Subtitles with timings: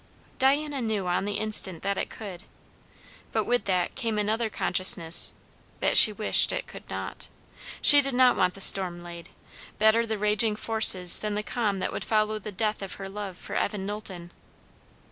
[0.39, 2.41] Diana knew on the instant that it could;
[3.31, 5.35] but with that came another consciousness
[5.79, 7.29] that she wished it could not.
[7.83, 9.29] She did not want the storm laid.
[9.77, 13.37] Better the raging forces than the calm that would follow the death of her love
[13.37, 14.31] for Evan Knowlton.